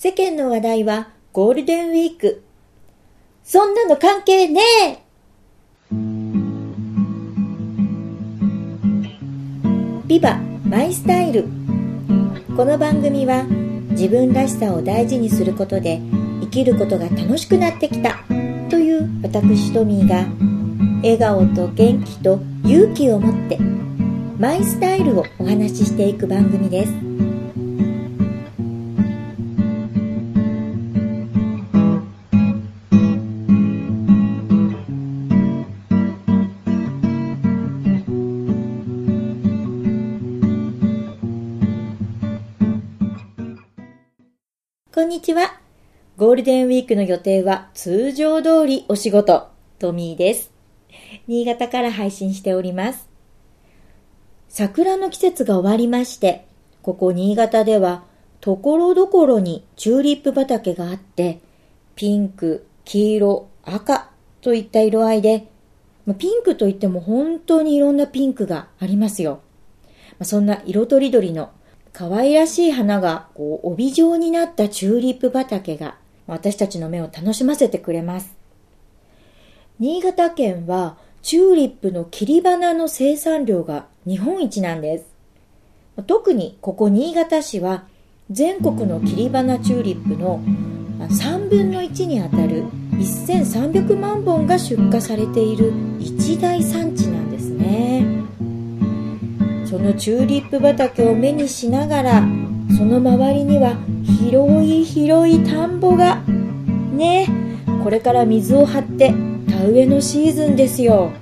[0.00, 2.44] 世間の話題はゴールデンウィーク。
[3.42, 4.98] そんなの関係ねえ。
[10.06, 11.48] ビバマイスタイル。
[12.56, 13.42] この番組は
[13.90, 16.00] 自分らしさを大事にすることで
[16.42, 18.20] 生きることが楽しくなってきた。
[18.70, 20.26] という私トミーが
[21.02, 23.58] 笑顔と元気と勇気を持って
[24.38, 27.27] マイスタイルをお話ししていく番組です。
[45.08, 45.58] んにちは。
[46.18, 50.52] ゴールデンウィークの予定は通常通りお仕事、トミーです。
[51.26, 53.08] 新潟から配信しております。
[54.50, 56.46] 桜の季節が終わりまして、
[56.82, 58.04] ここ新潟では、
[58.42, 61.40] ところどころにチューリップ畑があって、
[61.94, 64.10] ピンク、黄色、赤
[64.42, 65.50] といった色合いで、
[66.04, 69.40] まピンクといっても本当にいろんなピンクがありますよ。
[70.18, 71.50] まそんな色とりどりの
[71.98, 75.96] 可愛らしい花がこう帯状になったチューリップ畑が
[76.28, 78.36] 私たちの目を楽しませてくれます。
[79.80, 85.06] 新潟県はチューリップの切り花の生産量が日本一なんです。
[86.06, 87.82] 特にここ新潟市は
[88.30, 90.40] 全国の切り花チューリップの
[91.00, 98.17] 3分の1にあたる1300万本が出荷されている一大産地なんですね。
[99.68, 102.22] そのチューリップ畑を目にしながら
[102.76, 103.76] その周りには
[104.20, 106.22] 広い広い田んぼが。
[106.92, 107.28] ね
[107.84, 109.14] これから水を張って
[109.50, 111.12] 田植えのシーズンですよ。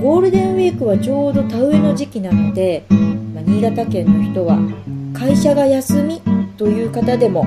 [0.00, 4.58] ゴールデンウィークはちょうど田植えの時期なので、まあ新潟県の人は
[5.14, 6.20] 会社が休み
[6.56, 7.46] という方でも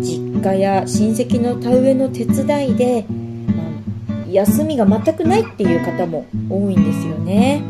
[0.00, 3.62] 実家や親戚の田植えの手伝いで、ま
[4.24, 7.62] あ休みが全くないっていう方も多いんですよね。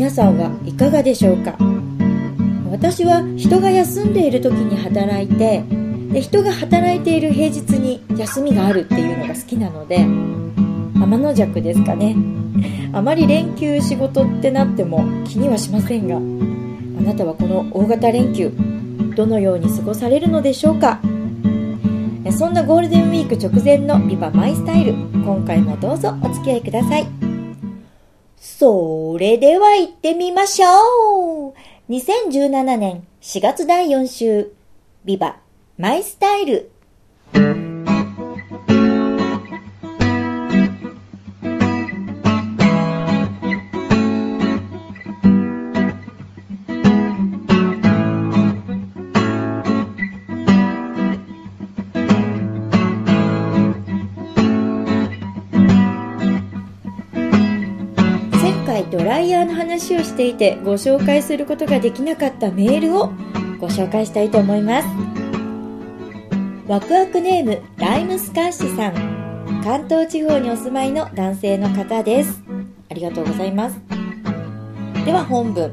[0.00, 1.58] 皆さんはいかがでしょうか？
[2.70, 5.62] 私は人が休んでいる時に働いて
[6.10, 12.16] で人が働いている平日に休みがあるっていうのが好きなので天の弱ですかね。
[12.94, 16.18] あまり連休仕事ってなっても気にはしませんがあ
[17.02, 18.50] なたはこの大型連休
[19.14, 20.98] どのように過ごされるのでしょうか？
[22.32, 27.19] そんなゴールデンウィーク直前のビバマイスタイル今回もどうぞお付き合いください。
[28.60, 31.54] それでは行ってみましょう
[31.88, 34.52] !2017 年4月第4週、
[35.06, 35.38] ビバ、
[35.78, 36.70] マイスタイル。
[59.30, 63.12] ヤーの話をしていてご紹介することができなかったメールを
[63.58, 64.88] ご紹介したいと思います。
[66.66, 69.62] ワクワクネームライムスカッシュさん。
[69.62, 72.42] 関東地方にお住まいの男性の方です。
[72.90, 73.80] ありがとうございます。
[75.04, 75.72] では本文。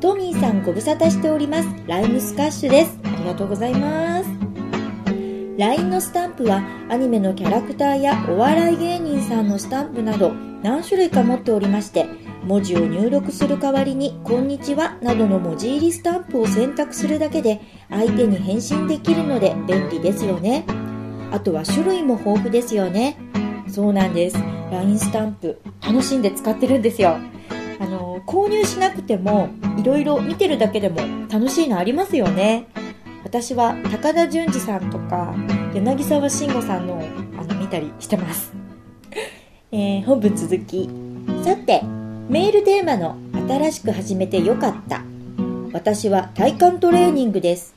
[0.00, 1.68] トミーさんご無沙汰しております。
[1.86, 2.98] ライムスカッシュです。
[3.04, 4.42] ありがとうございます。
[5.58, 12.06] LINE のスタンプはアニメのキャラクターやお笑い芸人さんのスタンプなど何種類か持っておりまして
[12.44, 20.64] 文字を入力する代わりに「こんにちは」などの文字入りスタンプを選択するだけで相手に返信できるので便利ですよね。
[21.30, 23.16] あとは種類も豊富ですよね。
[23.68, 24.36] そうなんです。
[24.70, 27.16] LINE スタンプ楽しんで使ってるんですよ。
[27.80, 29.48] あの購入しなくても
[29.78, 30.98] いろいろ見てるだけでも
[31.30, 32.66] 楽しいのありますよね。
[33.24, 35.34] 私は高田純次さんとか
[35.74, 37.02] 柳沢慎吾さんの
[37.38, 38.52] あの見たりしてます、
[39.70, 40.90] えー本文続き。
[41.44, 41.82] さて
[42.32, 43.16] メールテーマの
[43.46, 45.04] 「新しく始めてよかった」
[45.74, 47.74] 私は体幹トレーニングです。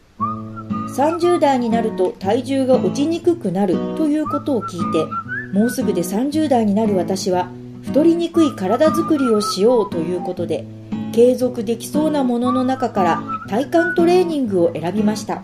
[0.95, 5.06] 30代になると体重が落ちにくくなるということを聞いて
[5.51, 7.50] もうすぐで30代になる私は
[7.83, 10.65] 太りにくい体づくりをしようということで
[11.12, 15.44] 継続できそうなものの中から体幹トレーニングを選びました。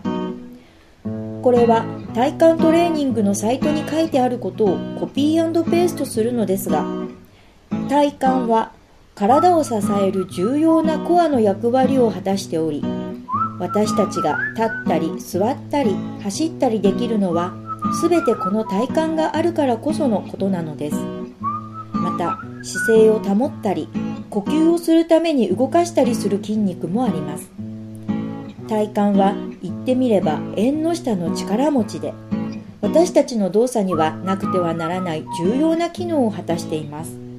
[1.03, 1.83] これは
[2.13, 6.85] 体幹トレーニングのサイトに書いてあることをコピーペーストするのですが
[7.89, 8.71] 体幹は
[9.21, 12.83] 体を支える重要なコアの役割を果たしており
[13.59, 17.53] 私たちが立ったり座ったり走ったりできるのは
[18.01, 20.95] 全てこの体幹があるからこそのことなのです。
[21.93, 23.89] また姿勢を保ったり
[24.31, 27.51] 呼吸をするために動かしたりする筋肉もあります。
[28.67, 32.15] 体幹は言ってみれば縁の下の力持ちで
[32.81, 37.30] 私たちの動作にはなくてはならない重要な機能を果たしています。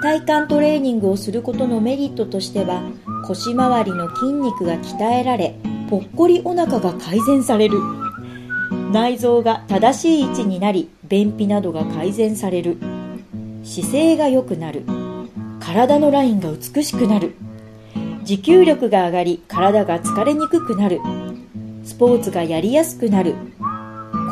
[0.00, 2.82] 体幹トレーニングをすることのメリットとしては
[3.26, 5.54] 腰回りの筋肉が鍛えられ
[5.90, 7.78] ぽっこりお腹が改善される。
[8.92, 12.78] 内臓が正しい位置になり便秘などが改善される。
[13.62, 14.84] 姿勢が良くなる。
[15.60, 17.34] 体のラインが美しくなる。
[18.22, 21.00] 持久力が上がり体が疲れにくくなる。
[21.84, 23.34] スポーツがやりやすくなる。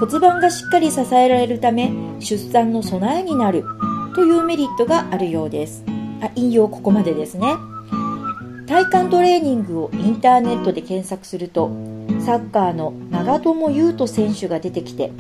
[0.01, 3.65] 骨盤がしっかり支えられるため出産の備えになる。
[4.19, 5.85] というメリットがあるようです。
[6.21, 7.55] あ引用ここまでですね。
[8.67, 11.71] 体幹トレーニングをインターネットで検索すると
[12.19, 15.13] サッカーの長友佑都選手が出てきて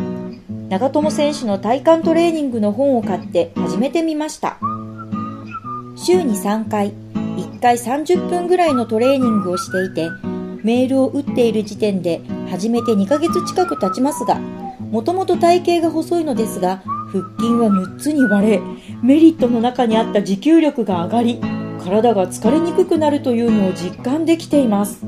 [0.69, 4.59] 長友選手の体幹トレーニングの本を買って始めてみました。
[5.95, 6.93] 週に3回
[7.37, 10.11] 1回30分ぐらいのトレーニングをしていて
[10.65, 14.41] メールを打っている時点で始めて2ヶ月近く経ちますが
[14.91, 18.61] もともと体型が細いのですが腹筋は6つに割れ
[19.03, 21.41] メリットの中にあった持久力が上がり
[21.85, 25.05] 体が疲れにくくなるというのを実感できています。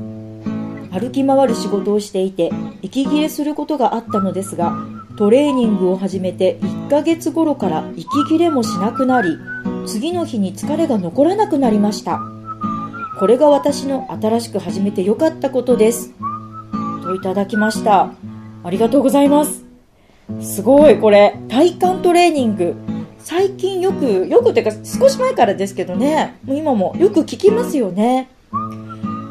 [0.91, 2.51] 歩き回る仕事をしていて
[2.81, 4.75] 息切れすることがあったのですが
[5.17, 9.37] トレーニングを始めて1ヶ月頃から息切れもしなくなり
[9.85, 12.19] 次の日に疲れが残らなくなりました。
[13.19, 16.13] これが私の新しく始めてよかったことです。
[17.03, 18.11] といただきました。
[18.63, 19.63] ありがとうございます。
[20.39, 21.37] すごいこれ。
[21.47, 22.90] 体幹トレーニング。
[23.23, 28.29] 最近よくよくっていうか少し前からですけどねもう今もよく聞きますよね。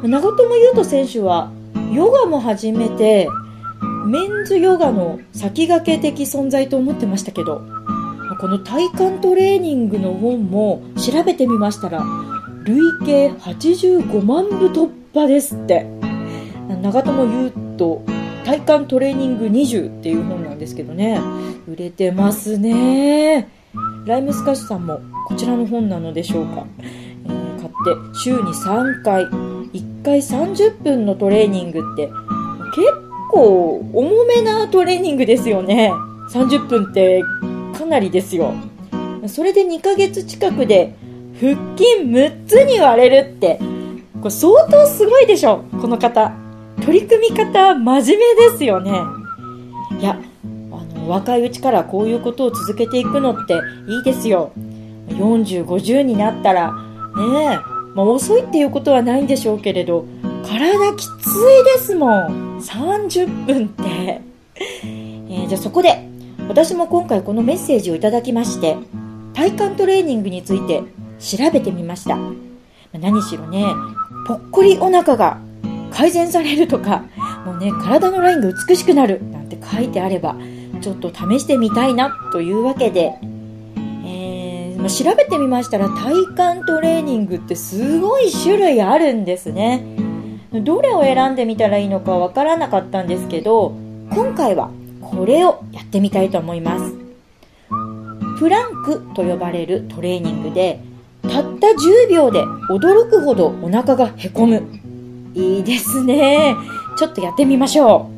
[0.03, 1.51] 長友佑都選手は
[1.93, 3.29] ヨガも始めて
[4.07, 7.63] メンズヨガの先駆け的存在と思ってましたけど
[8.41, 12.03] この体幹トレーニングの本も調べてみましたら
[12.65, 15.87] 累計85万部突破ですって。
[16.83, 18.03] 長友佑都
[18.45, 21.21] 体幹トレーニング20っていう本なんですけどね。
[21.69, 23.49] 売れてますね。
[24.05, 32.09] ライムスカッシュさんもこちらの本なのでしょうか、えー、買って週に3回1回30分のトレーニングって
[32.75, 35.93] 結構重めなトレーニングですよね。
[36.31, 37.23] 30分って
[37.77, 38.55] かなりですよ。
[39.27, 40.95] それで2ヶ月近くで
[41.41, 43.59] 腹筋6つに割れるって、
[44.21, 46.33] これ相当すごいでしょ、この方。
[46.85, 48.93] 取り組み方真面目ですよね。
[50.01, 50.19] いや、
[51.07, 54.53] 若いうちからこういうことを続けていくのっていいですよ。
[55.09, 57.59] 40、50になったら、ねえ、
[57.95, 60.07] まあ、遅いっていうことはないんでしょうけれど、
[60.47, 62.61] 体きついですもん。
[62.61, 64.21] 30分って。
[64.55, 66.09] えー、じゃあそこで、
[66.49, 68.77] 私も今回このメッセージをいただきまして、
[69.35, 70.83] 体幹トレーニングについて
[71.19, 72.19] 調べてみました。
[72.93, 73.65] 何しろね、
[74.27, 75.39] ぽっこりお腹が
[75.93, 77.05] 改善されるとか、
[77.45, 80.35] もうね、体のラインが美しくなるなんて書いてあれば、
[80.81, 83.19] ちょっと試してみたいなというわけで、
[84.05, 89.85] えー、調べてみましたら体幹トレーニングってすごい種類あるんですね。
[90.53, 93.73] どれを選んでみたらいいのかわからなかったんですけど、
[94.11, 96.95] 今回はこれをやってみたいと思います。
[98.39, 100.81] プランクと呼ばれるトレーニングで、
[101.23, 104.63] たった10秒で驚くほどお腹がへこむ。
[105.35, 106.57] いいですね。
[106.97, 108.11] ちょっとやってみましょ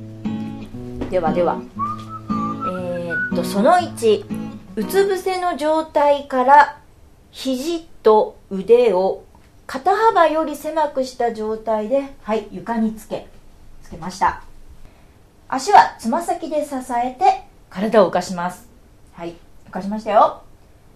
[1.09, 1.11] う。
[1.11, 1.61] ではでは。
[3.35, 4.25] と、その1、
[4.77, 6.79] うつ伏せの状態から
[7.31, 9.25] 肘と腕を
[9.67, 13.27] 肩幅より狭くした状態で、はい、床につけ、
[13.83, 14.43] つけました。
[15.49, 18.69] 足はつま先で支えて体を浮かします。
[19.15, 19.35] はい、
[19.69, 20.43] 浮かしましたよ。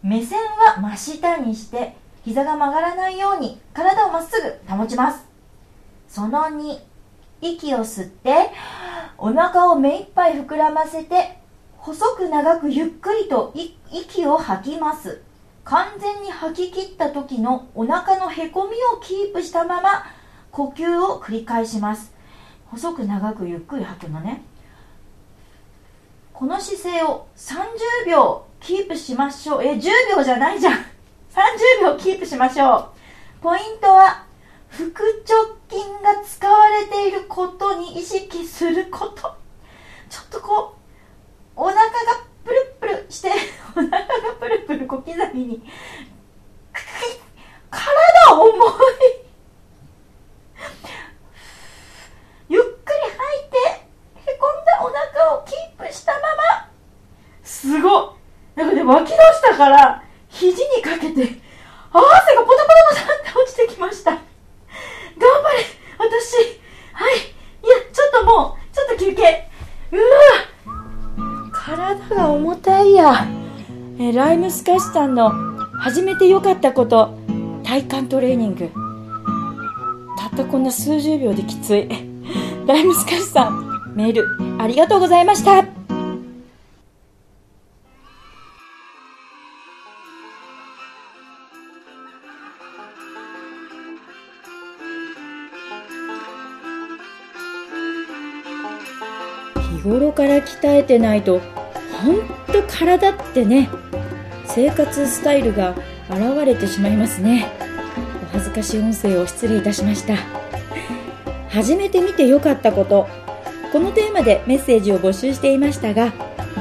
[0.02, 4.32] 目線は真下にして、膝が曲がらないように体をまっす
[4.66, 5.24] ぐ保ちます。
[6.08, 6.78] その2、
[7.40, 8.50] 息を吸って、
[9.16, 11.45] お腹を目いっぱい膨らませて、
[11.86, 13.54] 細く長くゆっくりと
[13.92, 15.22] 息を吐きます。
[15.62, 20.04] 完全に吐き切った時のお腹のへこみをキープしたまま
[20.50, 22.12] 呼吸を繰り返します。
[22.72, 24.42] 細く長くゆっくり吐くのね。
[26.32, 29.62] この姿勢を30秒キープしましょう。
[29.62, 30.72] え10秒じゃないじゃん。
[30.72, 30.78] 30
[31.82, 32.88] 秒キープしましょう。
[33.40, 34.26] ポイントは
[34.70, 39.36] 腹直筋が使われていることに意識すること。
[40.10, 40.75] ちょっとこう
[44.78, 45.62] ル 小刻みに
[47.70, 48.52] 体重い
[52.48, 53.86] ゆっくり吐いて
[54.30, 56.68] へこんだお腹をキープしたまま。
[57.44, 58.10] すごい。
[58.56, 61.22] なんかね、湧き出したから、肘にかけて、
[61.92, 64.10] 汗がポタポタポタって落ちてきました。
[64.10, 64.20] 頑
[65.42, 65.64] 張れ、
[65.98, 66.60] 私。
[66.92, 67.18] はい。
[67.18, 69.48] いや、ちょっともう、ちょっと休憩。
[69.92, 70.02] うわ
[71.52, 73.26] 体が重たいや。
[73.98, 75.30] ライムスカッシュさんの
[75.78, 77.16] 始めてよかったこと、
[77.64, 78.70] 体幹トレーニング。
[80.18, 81.88] たったこんな数十秒できつい。
[82.68, 85.64] ライムスカッシュさん、メールありがとうございました。
[99.72, 101.40] 日頃から鍛えてないと
[102.04, 103.68] 本当体ってね
[104.44, 105.74] 生活スタイルが
[106.08, 107.48] 現れてしまいますね。
[108.24, 110.16] お恥ずかしい音声を失礼いたしました。
[111.50, 113.08] 初めて見てよかったこと。
[113.72, 116.12] このテーマでメッセージを募集していましたが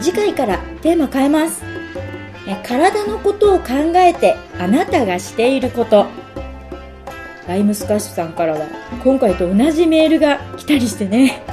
[0.01, 1.63] 次回からテーマ変えます。
[2.63, 3.65] 体のことを考
[3.95, 6.07] えてあなたがしていること。
[7.47, 8.65] ライムスカッシュさんからは
[9.03, 11.43] 今回と同じメールが来たりしてね。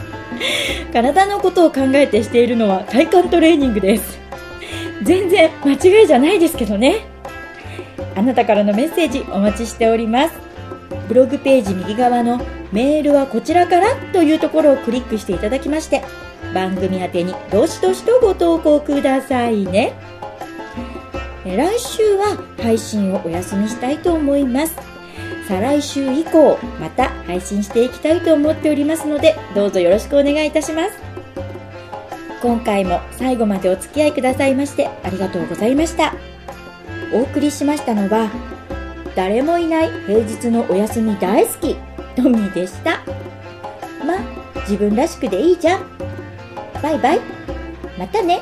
[0.92, 4.18] 体のことを考えてしているのは体幹トレーニングです。
[5.02, 7.06] 全然間違いじゃないですけどね。
[8.14, 10.34] あなたからのメッセージお待ちしております。
[11.08, 12.40] ブログページ右側の
[12.72, 16.02] メールはこちらからというところをクリックしていただきまして
[16.54, 19.92] 番組宛てにどしどしとご投稿くださいね。
[21.44, 24.91] 来週は配信をお休みしたいと思います。
[25.52, 30.98] 再来週以降また配信していきたいと思っておりますのでどうぞよろしくお願いいたします。
[32.40, 36.14] 今回も最後までお付き合いくださいましてありがとうございました。
[37.12, 38.30] お送りしましたのは
[39.14, 41.76] 誰もいない平日のお休み大好き
[42.16, 43.02] トミーでした。
[44.06, 44.16] ま
[44.60, 45.82] 自分らしくでいいじゃん。
[46.82, 47.20] バイバイ。
[47.98, 48.40] またね。